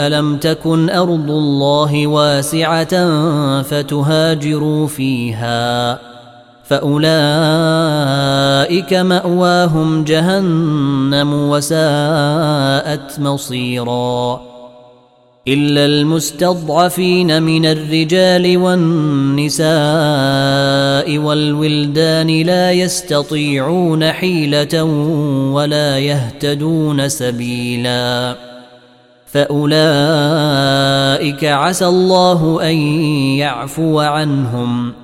الم 0.06 0.36
تكن 0.36 0.90
ارض 0.90 1.30
الله 1.30 2.06
واسعه 2.06 2.94
فتهاجروا 3.62 4.86
فيها 4.86 6.13
فأولئك 6.64 7.04
مأواهم 8.94 10.04
جهنم 10.04 11.34
وساءت 11.34 13.20
مصيرا. 13.20 14.40
إلا 15.48 15.84
المستضعفين 15.84 17.42
من 17.42 17.66
الرجال 17.66 18.58
والنساء 18.58 19.68
والولدان 21.18 22.42
لا 22.42 22.72
يستطيعون 22.72 24.12
حيلة 24.12 24.84
ولا 25.52 25.98
يهتدون 25.98 27.08
سبيلا. 27.08 28.36
فأولئك 29.26 29.84
عسى 31.44 31.86
الله 31.86 32.58
أن 32.62 32.76
يعفو 33.38 34.00
عنهم. 34.00 35.03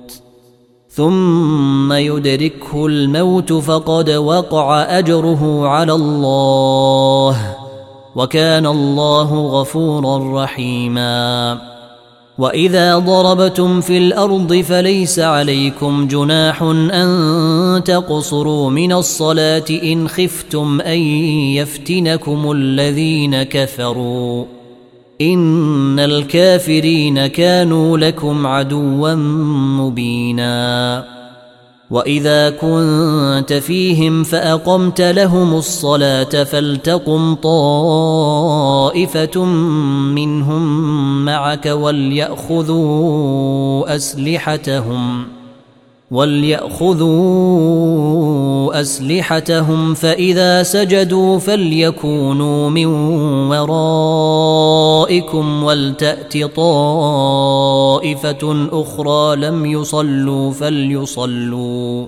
ثم 0.93 1.93
يدركه 1.93 2.85
الموت 2.85 3.53
فقد 3.53 4.09
وقع 4.09 4.81
أجره 4.99 5.67
على 5.67 5.93
الله 5.93 7.55
وكان 8.15 8.65
الله 8.65 9.47
غفورا 9.47 10.43
رحيما. 10.43 11.57
وإذا 12.37 12.97
ضربتم 12.97 13.81
في 13.81 13.97
الأرض 13.97 14.53
فليس 14.55 15.19
عليكم 15.19 16.07
جناح 16.07 16.61
أن 16.61 17.81
تقصروا 17.85 18.69
من 18.69 18.93
الصلاة 18.93 19.65
إن 19.69 20.07
خفتم 20.07 20.81
أن 20.81 20.99
يفتنكم 21.57 22.51
الذين 22.51 23.43
كفروا. 23.43 24.60
إن 25.21 25.99
الكافرين 25.99 27.27
كانوا 27.27 27.97
لكم 27.97 28.47
عدوا 28.47 29.15
مبينا. 29.79 31.05
وإذا 31.91 32.49
كنت 32.49 33.53
فيهم 33.53 34.23
فأقمت 34.23 35.01
لهم 35.01 35.55
الصلاة 35.55 36.43
فلتقم 36.43 37.33
طائفة 37.33 38.25
منهم 40.15 41.25
معك 41.25 41.65
وليأخذوا 41.65 42.75
أسلحتهم. 43.95 45.40
وليأخذوا 46.11 47.11
أسلحتهم 48.81 49.93
فإذا 49.93 50.63
سجدوا 50.63 51.39
فليكونوا 51.39 52.69
من 52.69 52.85
ورائكم 53.49 55.63
ولتأت 55.63 56.45
طائفة 56.55 57.47
أخرى 58.71 59.35
لم 59.35 59.65
يصلوا 59.65 60.51
فليصلوا 60.51 62.07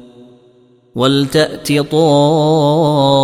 ولتأت 0.96 1.74
طائفة 1.92 3.18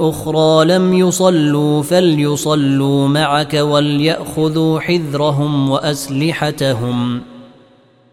أخرى 0.00 0.64
لم 0.64 0.94
يصلوا 0.94 1.82
فليصلوا 1.82 3.08
معك 3.08 3.54
وليأخذوا 3.54 4.80
حذرهم 4.80 5.70
وأسلحتهم 5.70 7.20
ۖ 7.36 7.39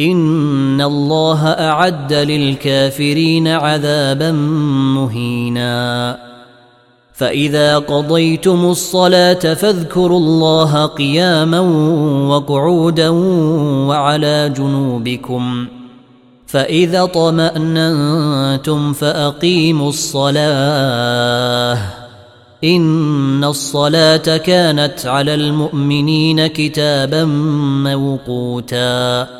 ان 0.00 0.80
الله 0.80 1.46
اعد 1.46 2.12
للكافرين 2.12 3.48
عذابا 3.48 4.32
مهينا. 4.94 6.18
فاذا 7.12 7.78
قضيتم 7.78 8.64
الصلاه 8.64 9.54
فاذكروا 9.54 10.18
الله 10.18 10.86
قياما 10.86 11.60
وقعودا 12.28 13.08
وعلى 13.88 14.52
جنوبكم. 14.56 15.66
فاذا 16.46 17.04
طماننتم 17.04 18.92
فاقيموا 18.92 19.88
الصلاه. 19.88 21.78
ان 22.64 23.44
الصلاه 23.44 24.36
كانت 24.36 25.06
على 25.06 25.34
المؤمنين 25.34 26.46
كتابا 26.46 27.24
موقوتا. 27.84 29.39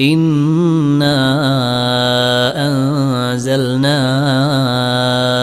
انا 0.00 1.16
انزلنا 2.66 3.92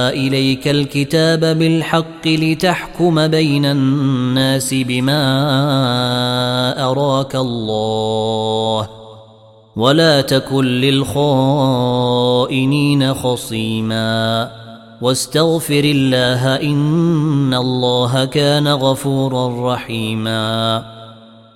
اليك 0.09 0.67
الكتاب 0.67 1.39
بالحق 1.39 2.27
لتحكم 2.27 3.27
بين 3.27 3.65
الناس 3.65 4.73
بما 4.73 5.23
اراك 6.91 7.35
الله 7.35 8.89
ولا 9.75 10.21
تكن 10.21 10.65
للخائنين 10.65 11.13
خصيما 13.13 14.51
واستغفر 15.01 15.81
الله 15.83 16.55
ان 16.55 17.53
الله 17.53 18.25
كان 18.25 18.67
غفورا 18.67 19.73
رحيما 19.73 20.96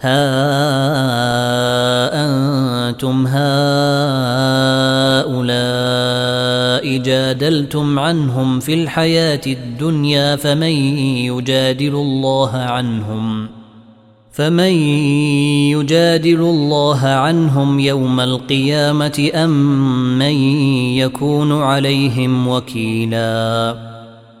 ها 0.00 0.28
أنتم 2.24 3.26
هؤلاء 3.26 3.48
جادلتم 6.98 7.98
عنهم 7.98 8.60
في 8.60 8.74
الحياة 8.74 9.40
الدنيا 9.46 10.36
فمن 10.36 10.72
يجادل 11.26 11.94
الله 11.94 12.56
عنهم؟ 12.56 13.48
فمن 14.32 14.72
يجادل 15.72 16.40
الله 16.40 17.06
عنهم 17.06 17.80
يوم 17.80 18.20
القيامة 18.20 19.30
أم 19.34 20.18
من 20.18 20.34
يكون 20.96 21.62
عليهم 21.62 22.48
وكيلا؟ 22.48 23.97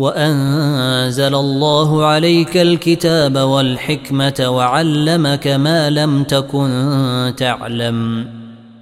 وأنزل 0.00 1.34
الله 1.34 2.04
عليك 2.04 2.56
الكتاب 2.56 3.38
والحكمة 3.38 4.46
وعلمك 4.48 5.46
ما 5.46 5.90
لم 5.90 6.24
تكن 6.24 7.32
تعلم 7.36 8.26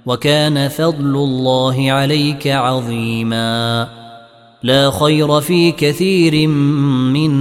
وكان 0.05 0.67
فضل 0.67 1.15
الله 1.15 1.91
عليك 1.91 2.47
عظيما 2.47 3.87
لا 4.63 4.91
خير 4.91 5.41
في 5.41 5.71
كثير 5.71 6.47
من 6.47 7.31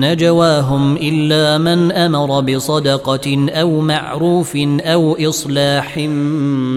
نجواهم 0.00 0.96
إلا 0.96 1.58
من 1.58 1.92
أمر 1.92 2.40
بصدقة 2.40 3.46
أو 3.50 3.80
معروف 3.80 4.56
أو 4.80 5.16
إصلاح 5.28 5.98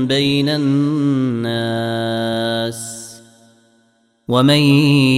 بين 0.02 0.50
الناس 0.50 1.76
ومن 4.28 4.60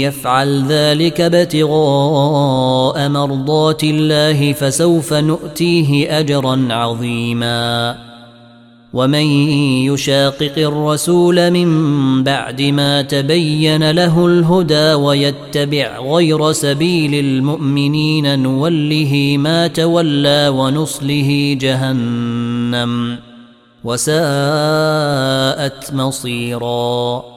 يفعل 0.02 0.64
ذلك 0.68 1.22
ابتغاء 1.22 3.10
مرضات 3.10 3.84
الله 3.84 4.54
فسوف 4.54 5.14
نؤتيه 5.14 6.20
اجرا 6.20 6.68
عظيما 6.70 7.98
ومن 8.94 9.26
يشاقق 9.88 10.54
الرسول 10.58 11.52
من 11.52 12.24
بعد 12.24 12.62
ما 12.62 13.02
تبين 13.02 13.92
له 13.92 14.26
الهدى 14.26 14.94
ويتبع 14.94 16.00
غير 16.00 16.52
سبيل 16.52 17.16
المؤمنين 17.16 18.40
نوله 18.40 19.36
ما 19.40 19.68
تولى 19.68 20.48
ونصله 20.56 21.58
جهنم 21.62 23.18
وساءت 23.84 24.14
مصيرا 25.94 27.37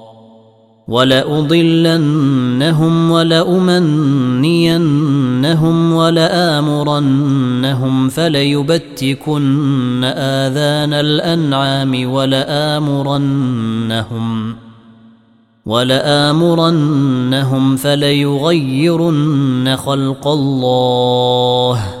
ولأضلنهم 0.91 2.83
ولأمنينهم 3.11 3.93
ولآمرنهم 5.93 8.09
فليبتكن 8.09 10.03
آذان 10.03 10.93
الأنعام 10.93 12.11
ولآمرنهم 12.11 13.45
ولآمرنهم 15.65 17.75
فليغيرن 17.75 19.75
خلق 19.77 20.27
الله 20.27 21.79
ۖ 21.97 22.00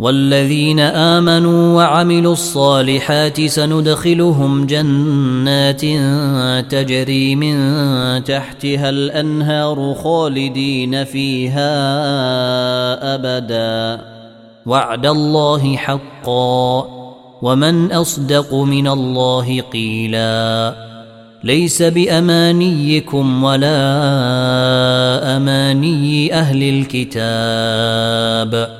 والذين 0.00 0.80
آمنوا 0.80 1.76
وعملوا 1.76 2.32
الصالحات 2.32 3.46
سندخلهم 3.46 4.66
جنات 4.66 5.80
تجري 6.72 7.36
من 7.36 8.24
تحتها 8.24 8.90
الأنهار 8.90 9.94
خالدين 9.94 11.04
فيها 11.04 11.70
أبدا. 13.14 14.04
وعد 14.66 15.06
الله 15.06 15.76
حقا. 15.76 16.84
ومن 17.42 17.92
أصدق 17.92 18.54
من 18.54 18.88
الله 18.88 19.60
قيلا. 19.60 20.74
ليس 21.44 21.82
بأمانيكم 21.82 23.44
ولا 23.44 23.76
أماني 25.36 26.34
أهل 26.34 26.86
الكتاب. 26.86 28.79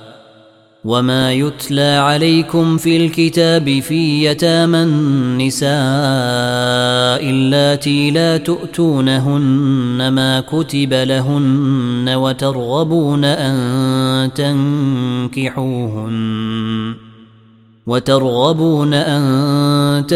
وما 0.85 1.33
يتلى 1.33 1.97
عليكم 1.97 2.77
في 2.77 2.97
الكتاب 2.97 3.79
في 3.79 4.25
يتامى 4.25 4.77
النساء 4.77 5.71
اللاتي 7.29 8.11
لا 8.11 8.37
تؤتونهن 8.37 10.07
ما 10.07 10.39
كتب 10.39 10.93
لهن 10.93 12.09
وترغبون 12.09 13.25
أن 13.25 14.33
تنكحوهن 15.33 16.11
وترغبون 17.87 18.93
أن 18.93 20.07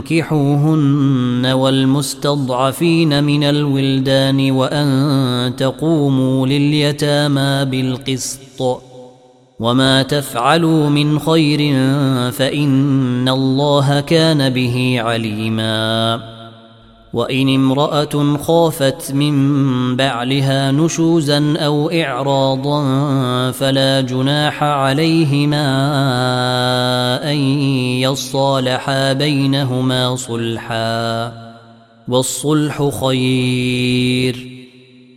تنكحوهن 0.00 0.66
والمستضعفين 1.46 3.24
من 3.24 3.44
الولدان 3.44 4.50
وأن 4.50 5.52
تقوموا 5.56 6.46
لليتامى 6.46 7.64
بالقسط 7.64 8.93
وما 9.60 10.02
تفعلوا 10.02 10.88
من 10.88 11.18
خير 11.18 11.58
فان 12.30 13.28
الله 13.28 14.00
كان 14.00 14.50
به 14.50 14.96
عليما 15.00 16.20
وان 17.12 17.54
امراه 17.54 18.36
خافت 18.36 19.12
من 19.12 19.96
بعلها 19.96 20.72
نشوزا 20.72 21.56
أو 21.58 21.90
اعراضا 21.90 22.80
فلا 23.50 24.00
جناح 24.00 24.62
عليهما 24.62 25.66
ان 27.32 27.36
يصالحا 28.02 29.12
بينهما 29.12 30.16
صلحا 30.16 31.32
والصلح 32.08 32.90
خير 33.00 34.48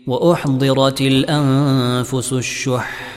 واحضرت 0.08 1.02
الانفس 1.02 2.34
الشح 2.34 3.17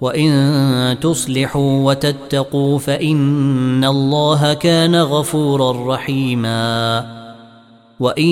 وان 0.00 0.96
تصلحوا 1.00 1.84
وتتقوا 1.84 2.78
فان 2.78 3.84
الله 3.84 4.54
كان 4.54 4.96
غفورا 4.96 5.94
رحيما 5.94 7.04
وان 8.00 8.28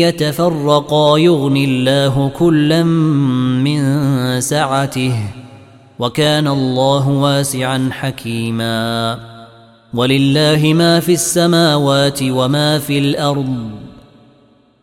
يتفرقا 0.00 1.18
يغني 1.18 1.64
الله 1.64 2.30
كلا 2.38 2.82
من 2.82 3.80
سعته 4.40 5.14
وكان 5.98 6.48
الله 6.48 7.08
واسعا 7.08 7.88
حكيما 7.92 9.18
ولله 9.94 10.72
ما 10.74 11.00
في 11.00 11.12
السماوات 11.12 12.18
وما 12.22 12.78
في 12.78 12.98
الأرض 12.98 13.85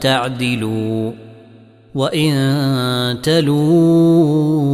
تعدلوا 0.00 1.12
وإن 1.94 2.32
تلوا 3.22 4.70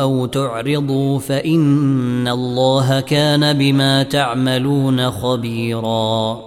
أو 0.00 0.26
تعرضوا 0.26 1.18
فإن 1.18 2.28
الله 2.28 3.00
كان 3.00 3.58
بما 3.58 4.02
تعملون 4.02 5.10
خبيرا 5.10 6.40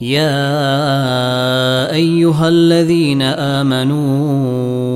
يا 0.00 1.92
أيها 1.92 2.48
الذين 2.48 3.22
آمنوا 3.22 4.95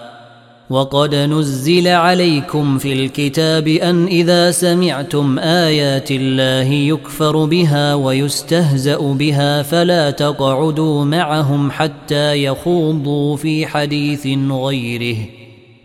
وقد 0.71 1.15
نزل 1.15 1.87
عليكم 1.87 2.77
في 2.77 2.93
الكتاب 2.93 3.67
أن 3.67 4.05
إذا 4.05 4.51
سمعتم 4.51 5.39
آيات 5.39 6.11
الله 6.11 6.73
يكفر 6.73 7.45
بها 7.45 7.95
ويستهزأ 7.95 8.97
بها 8.97 9.61
فلا 9.61 10.11
تقعدوا 10.11 11.05
معهم 11.05 11.71
حتى 11.71 12.43
يخوضوا 12.43 13.37
في 13.37 13.65
حديث 13.65 14.27
غيره. 14.51 15.17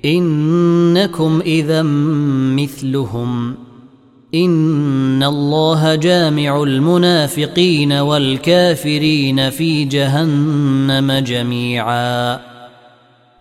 إنكم 0.05 1.41
إذا 1.47 1.83
مثلهم. 2.57 3.55
إن 4.35 5.23
الله 5.23 5.95
جامع 5.95 6.63
المنافقين 6.63 7.93
والكافرين 7.93 9.51
في 9.51 9.85
جهنم 9.85 11.13
جميعا. 11.13 12.56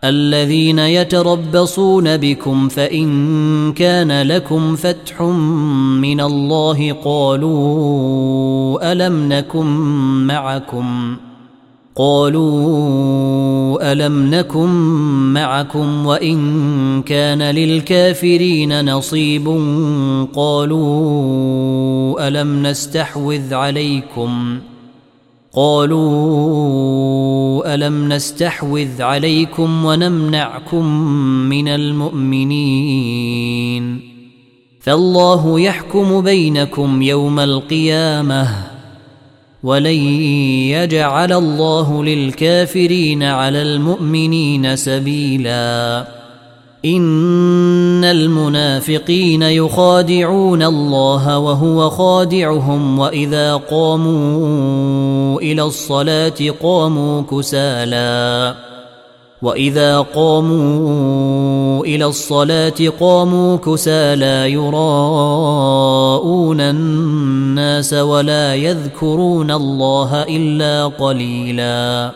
الذين 0.04 0.80
يتربصون 0.80 2.18
بكم 2.18 2.70
فإن 2.70 3.74
كان 3.74 4.22
لكم 4.22 4.76
فتح 4.76 5.22
من 6.02 6.22
الله 6.22 6.92
قالوا 6.92 8.92
ألم 8.92 9.34
نكن 9.34 9.66
معكم 10.28 11.18
قالوا 11.96 13.92
ألم 13.92 14.36
نكن 14.36 14.70
معكم 15.34 16.06
وإن 16.06 17.02
كان 17.02 17.42
للكافرين 17.42 18.96
نصيب 18.96 19.48
قالوا 20.36 22.28
ألم 22.28 22.68
نستحوذ 22.68 23.54
عليكم 23.54 24.60
قالوا 25.56 27.06
ألم 27.74 28.14
نستحوذ 28.14 29.02
عليكم 29.02 29.86
ونمنعكم 29.86 30.86
من 31.50 31.68
المؤمنين 31.68 33.26
فالله 34.82 35.60
يحكم 35.60 36.22
بينكم 36.22 37.02
يوم 37.02 37.40
القيامة 37.40 38.48
ولن 39.64 39.96
يجعل 40.76 41.34
الله 41.34 42.04
للكافرين 42.04 43.24
على 43.24 43.62
المؤمنين 43.62 44.76
سبيلا 44.76 46.08
إن 46.86 48.04
المنافقين 48.04 49.42
يخادعون 49.42 50.64
الله 50.64 51.40
وهو 51.40 51.90
خادعهم 51.90 53.00
وإذا 53.00 53.56
قاموا 53.56 54.38
إلى 55.38 55.64
الصلاة 55.64 56.34
قاموا 56.64 57.22
كسالى 57.22 58.56
وإذا 59.42 60.00
قاموا 60.00 61.86
إلى 61.86 62.06
الصلاة 62.06 62.74
قاموا 63.00 63.58
كسالى 63.58 64.52
يراءون 64.52 65.02
الناس 66.62 67.94
ولا 67.94 68.56
يذكرون 68.56 69.52
الله 69.52 70.24
إلا 70.24 70.88
قليلا. 70.88 72.12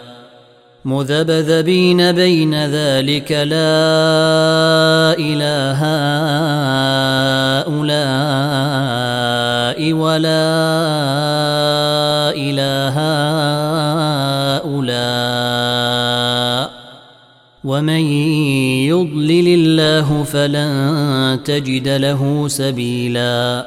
مذبذبين 0.85 2.11
بين 2.11 2.65
ذلك 2.65 3.31
لا 3.31 3.89
إله 5.19 5.79
هؤلاء. 7.67 8.98
ولا 9.93 10.49
اله 12.35 12.97
هؤلاء 14.65 16.69
ومن 17.63 18.03
يضلل 18.89 19.47
الله 19.47 20.23
فلن 20.23 21.39
تجد 21.45 21.87
له 21.87 22.47
سبيلا. 22.47 23.65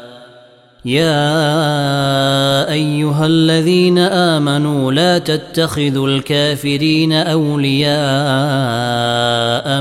يا 0.84 2.72
أيها 2.72 3.26
الذين 3.26 3.98
آمنوا 3.98 4.92
لا 4.92 5.18
تتخذوا 5.18 6.08
الكافرين 6.08 7.12
أولياء 7.12 7.92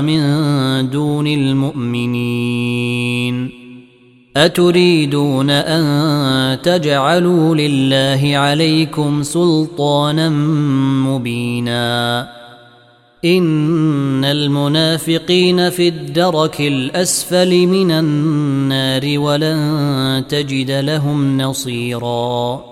من 0.00 0.90
دون 0.90 1.26
المؤمنين. 1.26 2.72
أتريدون 4.36 5.50
أن 5.50 6.62
تجعلوا 6.62 7.54
لله 7.54 8.36
عليكم 8.36 9.22
سلطانا 9.22 10.28
مبينا؟ 11.08 12.28
إن 13.24 14.24
المنافقين 14.24 15.70
في 15.70 15.88
الدرك 15.88 16.60
الأسفل 16.60 17.66
من 17.66 17.90
النار 17.90 19.18
ولن 19.18 20.24
تجد 20.28 20.70
لهم 20.70 21.40
نصيرا. 21.40 22.71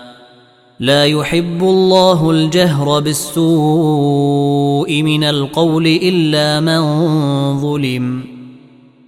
لا 0.81 1.05
يحب 1.05 1.63
الله 1.63 2.31
الجهر 2.31 2.99
بالسوء 2.99 5.01
من 5.01 5.23
القول 5.23 5.87
إلا 5.87 6.59
من 6.59 6.81
ظلم 7.59 8.23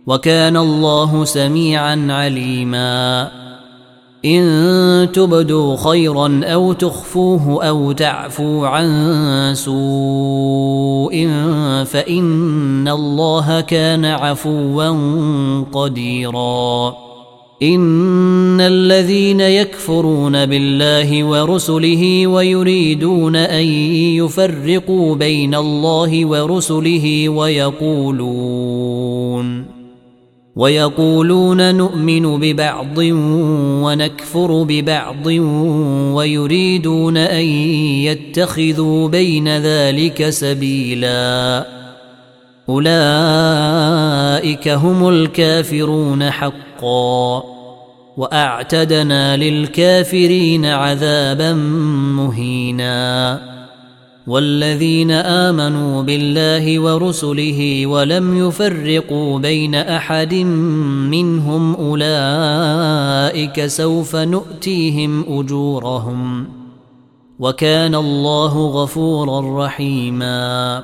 وكان 0.08 0.58
الله 0.58 1.26
سميعا 1.26 2.08
عليما. 2.10 3.32
إن 4.26 5.10
تبدوا 5.14 5.76
خيرا 5.76 6.42
أو 6.44 6.74
تخفوه 6.74 7.68
أو 7.68 7.92
تعفوا 7.92 8.68
عن 8.68 9.52
سوء 9.56 11.28
فإن 11.86 12.88
الله 12.88 13.62
كان 13.62 14.06
عفوا 14.06 14.90
قديرا. 15.74 16.94
إن 17.64 18.62
الذين 18.62 19.40
يكفرون 19.40 20.46
بالله 20.46 21.24
ورسله 21.24 22.28
ويريدون 22.28 23.36
أن 23.36 23.66
يفرقوا 24.18 25.16
بين 25.16 25.56
الله 25.56 26.26
ورسله 26.26 27.30
ويقولون 27.30 28.84
ويقولون 30.56 31.76
نؤمن 31.76 32.40
ببعض 32.40 32.98
ونكفر 33.84 34.64
ببعض 34.64 35.26
ويريدون 36.16 37.18
أن 37.18 37.46
يتخذوا 38.06 39.08
بين 39.08 39.58
ذلك 39.58 40.30
سبيلا 40.30 41.66
أولئك 42.70 42.98
هم 44.68 45.10
الكافرون 45.10 46.32
حقا 46.32 47.53
وأعتدنا 48.18 49.38
للكافرين 49.38 50.66
عذابا 50.66 51.54
مهينا. 52.14 53.40
والذين 54.28 55.12
آمنوا 55.12 56.04
بالله 56.04 56.80
ورسله 56.80 57.86
ولم 57.86 58.48
يفرقوا 58.48 59.40
بين 59.40 59.76
أحد 59.76 60.34
منهم 61.14 61.76
أولئك 61.76 63.66
سوف 63.66 64.16
نؤتيهم 64.16 65.40
أجورهم. 65.40 66.46
وكان 67.40 67.96
الله 67.96 68.68
غفورا 68.68 69.66
رحيما. 69.66 70.84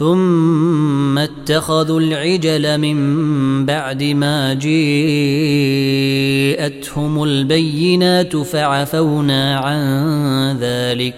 ثم 0.00 1.18
اتخذوا 1.18 2.00
العجل 2.00 2.78
من 2.78 3.66
بعد 3.66 4.02
ما 4.02 4.54
جيءتهم 4.54 4.72
البينات 7.22 8.36
فعفونا 8.36 9.56
عن 9.56 9.78
ذلك 10.60 11.14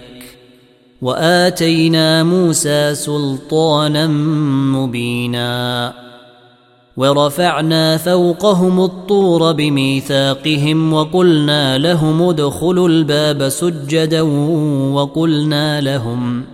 وآتينا 1.02 2.22
موسى 2.22 2.94
سلطانا 2.94 4.06
مبينا 4.76 5.92
ورفعنا 6.96 7.96
فوقهم 7.96 8.80
الطور 8.80 9.52
بميثاقهم 9.52 10.92
وقلنا 10.92 11.78
لهم 11.78 12.22
ادخلوا 12.22 12.88
الباب 12.88 13.48
سجدا 13.48 14.20
وقلنا 14.92 15.80
لهم 15.80 16.44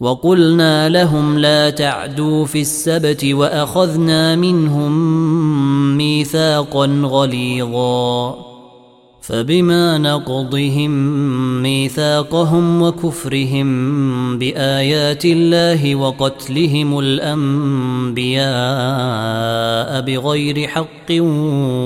وقلنا 0.00 0.88
لهم 0.88 1.38
لا 1.38 1.70
تعدوا 1.70 2.44
في 2.46 2.60
السبت 2.60 3.24
وأخذنا 3.24 4.36
منهم 4.36 4.92
ميثاقا 5.96 6.86
غليظا 7.04 8.50
فبما 9.20 9.98
نقضهم 9.98 10.90
ميثاقهم 11.62 12.82
وكفرهم 12.82 13.68
بآيات 14.38 15.24
الله 15.24 15.94
وقتلهم 15.94 16.98
الأنبياء 16.98 18.40
بغير 20.00 20.68
حق 20.68 21.12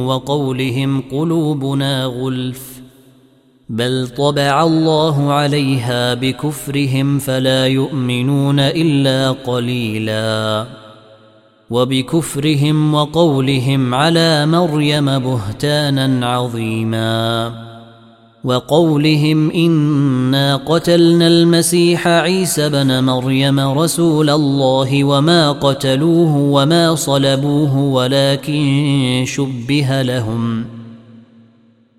وقولهم 0.06 1.02
قلوبنا 1.12 2.04
غلف 2.04 2.73
بل 3.68 4.08
طبع 4.16 4.62
الله 4.62 5.32
عليها 5.32 6.14
بكفرهم 6.14 7.18
فلا 7.18 7.66
يؤمنون 7.66 8.60
إلا 8.60 9.30
قليلا. 9.30 10.66
وبكفرهم 11.70 12.94
وقولهم 12.94 13.94
على 13.94 14.46
مريم 14.46 15.18
بهتانا 15.18 16.26
عظيما. 16.26 17.52
وقولهم 18.44 19.50
إنا 19.50 20.56
قتلنا 20.56 21.26
المسيح 21.26 22.08
عيسى 22.08 22.68
بن 22.68 23.04
مريم 23.04 23.60
رسول 23.60 24.30
الله 24.30 25.04
وما 25.04 25.52
قتلوه 25.52 26.36
وما 26.36 26.94
صلبوه 26.94 27.78
ولكن 27.78 29.24
شبه 29.26 30.02
لهم. 30.02 30.64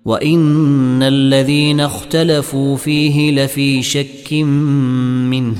وان 0.06 1.02
الذين 1.02 1.80
اختلفوا 1.80 2.76
فيه 2.76 3.44
لفي 3.44 3.82
شك 3.82 4.32
منه 4.32 5.56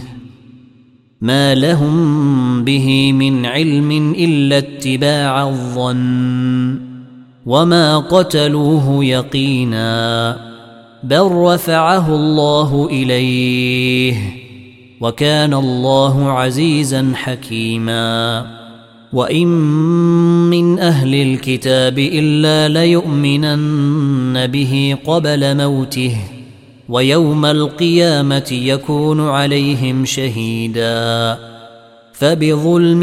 ما 1.20 1.54
لهم 1.54 2.64
به 2.64 3.12
من 3.12 3.46
علم 3.46 4.14
الا 4.18 4.58
اتباع 4.58 5.48
الظن 5.48 6.78
وما 7.46 7.98
قتلوه 7.98 9.04
يقينا 9.04 10.36
بل 11.04 11.22
رفعه 11.32 12.14
الله 12.14 12.88
اليه 12.90 14.16
وكان 15.00 15.54
الله 15.54 16.30
عزيزا 16.30 17.12
حكيما 17.14 18.55
وان 19.12 19.46
من 20.50 20.78
أهل 20.78 21.14
الكتاب 21.14 21.98
الا 21.98 22.68
ليؤمنن 22.68 24.46
به 24.46 24.96
قبل 25.06 25.56
موته 25.56 26.16
ويوم 26.88 27.44
القيامه 27.44 28.48
يكون 28.52 29.20
عليهم 29.20 30.04
شهيدا 30.04 31.38
فبظلم 32.12 33.00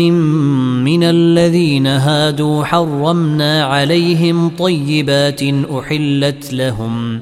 من 0.83 1.03
الذين 1.03 1.87
هادوا 1.87 2.63
حرمنا 2.63 3.63
عليهم 3.63 4.49
طيبات 4.49 5.41
احلت 5.79 6.53
لهم 6.53 7.21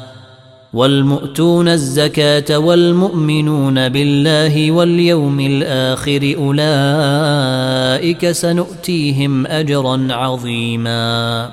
والمؤتون 0.73 1.67
الزكاة 1.67 2.57
والمؤمنون 2.57 3.89
بالله 3.89 4.71
واليوم 4.71 5.39
الآخر 5.39 6.35
أولئك 6.37 8.31
سنؤتيهم 8.31 9.47
أجرا 9.47 10.07
عظيما. 10.11 11.49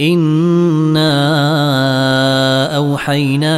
إنا 0.00 1.16
أوحينا 2.76 3.56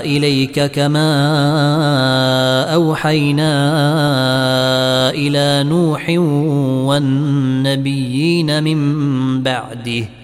إليك 0.00 0.60
كما 0.60 1.14
أوحينا 2.74 3.50
إلى 5.10 5.64
نوح 5.68 6.08
والنبيين 6.88 8.64
من 8.64 9.42
بعده 9.42 10.23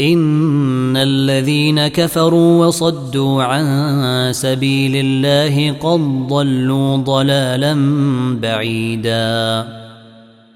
إن 0.00 0.96
الذين 0.96 1.88
كفروا 1.88 2.66
وصدوا 2.66 3.42
عن 3.42 4.28
سبيل 4.32 4.92
الله 4.94 5.72
قد 5.72 6.00
ضلوا 6.28 6.96
ضلالا 6.96 7.74
بعيدا. 8.42 9.64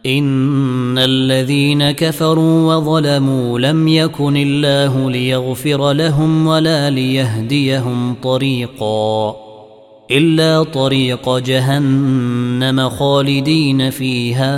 إن 0.06 0.98
الذين 0.98 1.90
كفروا 1.90 2.74
وظلموا 2.74 3.58
لم 3.58 3.88
يكن 3.88 4.36
الله 4.36 5.10
ليغفر 5.10 5.92
لهم 5.92 6.46
ولا 6.46 6.90
ليهديهم 6.90 8.14
طريقا. 8.22 9.36
إلا 10.10 10.62
طريق 10.62 11.38
جهنم 11.38 12.88
خالدين 12.88 13.90
فيها 13.90 14.52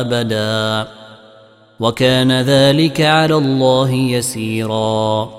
أبدا. 0.00 0.99
وكان 1.80 2.32
ذلك 2.32 3.00
على 3.00 3.34
الله 3.34 3.90
يسيرا. 3.90 5.30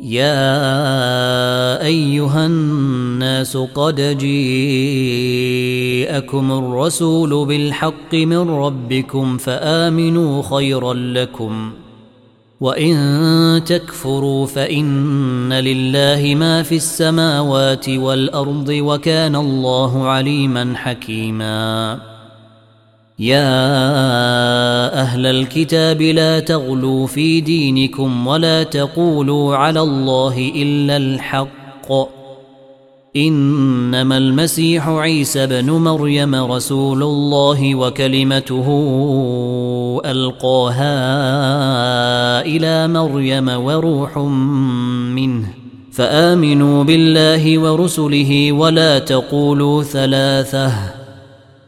يا 0.00 1.82
أيها 1.82 2.46
الناس 2.46 3.56
قد 3.56 4.18
جيءكم 4.18 5.32
الرسول 6.52 7.46
بالحق 7.46 8.14
من 8.14 8.50
ربكم 8.50 9.38
فآمنوا 9.38 10.42
خيرا 10.42 10.94
لكم. 10.94 11.72
وإن 12.60 13.62
تكفروا 13.66 14.46
فإن 14.46 15.52
لله 15.52 16.34
ما 16.34 16.62
في 16.62 16.76
السماوات 16.76 17.88
والأرض 17.88 18.68
وكان 18.68 19.36
الله 19.36 20.08
عليما 20.08 20.72
حكيما. 20.76 22.15
يا 23.18 23.42
أهل 25.00 25.26
الكتاب 25.26 26.02
لا 26.02 26.40
تغلوا 26.40 27.06
في 27.06 27.40
دينكم 27.40 28.26
ولا 28.26 28.62
تقولوا 28.62 29.56
على 29.56 29.80
الله 29.80 30.52
الا 30.56 30.96
الحق 30.96 31.92
انما 33.16 34.16
المسيح 34.16 34.88
عيسى 34.88 35.46
بن 35.46 35.70
مريم 35.70 36.34
رسول 36.34 37.02
الله 37.02 37.74
وكلمته 37.74 38.66
القاها 40.04 40.86
إلى 42.40 42.88
مريم 42.88 43.48
وروح 43.48 44.18
منه 44.18 45.46
فامنوا 45.92 46.84
بالله 46.84 47.58
ورسله 47.58 48.52
ولا 48.52 48.98
تقولوا 48.98 49.82
ثلاثة 49.82 50.95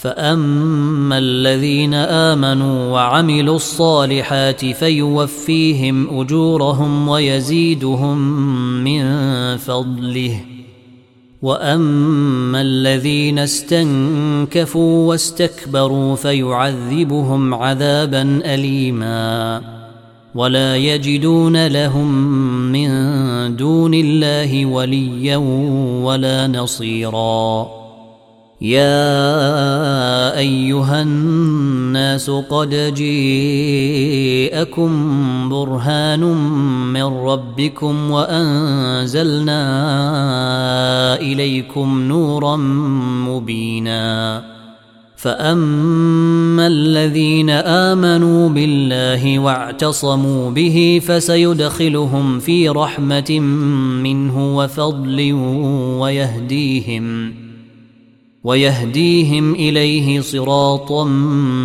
فاما 0.00 1.18
الذين 1.18 1.94
امنوا 1.94 2.92
وعملوا 2.92 3.56
الصالحات 3.56 4.64
فيوفيهم 4.64 6.20
اجورهم 6.20 7.08
ويزيدهم 7.08 8.18
من 8.84 9.06
فضله 9.56 10.40
واما 11.42 12.60
الذين 12.60 13.38
استنكفوا 13.38 15.08
واستكبروا 15.08 16.16
فيعذبهم 16.16 17.54
عذابا 17.54 18.22
اليما 18.54 19.62
ولا 20.34 20.76
يجدون 20.76 21.66
لهم 21.66 22.12
من 22.72 22.90
دون 23.56 23.94
الله 23.94 24.66
وليا 24.66 25.36
ولا 26.04 26.46
نصيرا 26.46 27.79
يا 28.60 30.38
أيها 30.38 31.02
الناس 31.02 32.30
قد 32.30 32.94
جيءكم 32.94 34.90
برهان 35.48 36.20
من 36.92 37.02
ربكم 37.02 38.10
وأنزلنا 38.10 39.60
إليكم 41.20 42.02
نورا 42.02 42.56
مبينا. 43.26 44.42
فأما 45.16 46.66
الذين 46.66 47.50
آمنوا 47.50 48.48
بالله 48.48 49.38
واعتصموا 49.38 50.50
به 50.50 51.00
فسيدخلهم 51.06 52.38
في 52.38 52.68
رحمة 52.68 53.40
منه 54.02 54.56
وفضل 54.56 55.32
ويهديهم. 56.00 57.39
ويهديهم 58.44 59.54
إليه 59.54 60.20
صراطا 60.20 61.04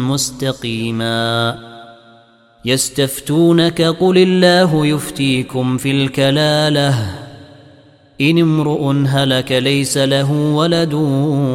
مستقيما. 0.10 1.58
يستفتونك 2.66 3.82
قل 3.82 4.18
الله 4.18 4.86
يفتيكم 4.86 5.78
في 5.78 5.92
الكلالة. 5.92 7.16
إن 8.22 8.40
امرؤ 8.40 8.92
هلك 9.08 9.52
ليس 9.52 9.98
له 9.98 10.32
ولد 10.32 10.94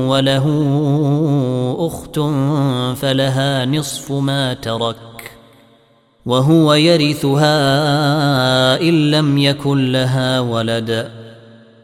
وله 0.09 0.47
أخت 1.79 2.19
فلها 3.01 3.67
نصف 3.67 4.13
ما 4.13 4.55
ترك. 4.55 5.31
وهو 6.27 6.75
يرثها 6.75 7.51
إن 8.81 9.11
لم 9.11 9.39
يكن 9.39 9.93
لها 9.93 10.41
ولد. 10.41 11.20